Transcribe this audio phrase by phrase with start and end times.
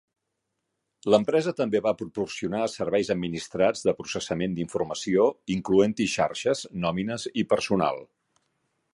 [1.13, 5.27] L'empresa també va proporcionar serveis administrats de processament d'informació,
[5.57, 8.03] incloent-hi xarxes, nòmines i personal.